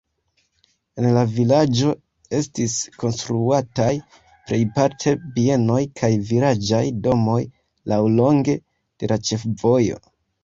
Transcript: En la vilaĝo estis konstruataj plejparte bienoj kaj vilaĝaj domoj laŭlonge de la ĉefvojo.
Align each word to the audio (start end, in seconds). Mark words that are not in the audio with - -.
En 0.99 1.07
la 1.15 1.23
vilaĝo 1.33 1.89
estis 2.37 2.77
konstruataj 3.03 3.89
plejparte 4.47 5.13
bienoj 5.37 5.79
kaj 6.01 6.11
vilaĝaj 6.31 6.81
domoj 7.09 7.39
laŭlonge 7.93 8.57
de 9.05 9.11
la 9.13 9.19
ĉefvojo. 9.29 10.01